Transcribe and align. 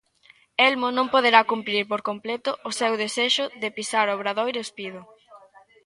Elmo 0.69 0.87
non 0.97 1.11
poderá 1.13 1.41
cumprir 1.51 1.83
por 1.91 2.01
completo 2.09 2.51
o 2.69 2.71
seu 2.79 2.93
desexo 3.03 3.45
de 3.61 3.69
pisar 3.77 4.05
o 4.07 4.15
Obradoiro 4.17 4.59
espido. 4.65 5.01